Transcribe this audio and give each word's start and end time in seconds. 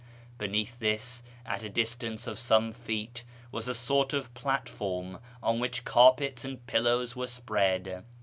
Beneath 0.39 0.79
this, 0.79 1.21
at 1.45 1.61
a 1.61 1.69
distance 1.69 2.25
of 2.25 2.39
some 2.39 2.73
feet, 2.73 3.23
was 3.51 3.67
a 3.67 3.75
sort 3.75 4.13
of 4.13 4.33
plat 4.33 4.67
orm 4.79 5.19
on 5.43 5.59
which 5.59 5.85
carpets 5.85 6.43
and 6.43 6.65
pillows 6.65 7.15
were 7.15 7.27
spread. 7.27 8.03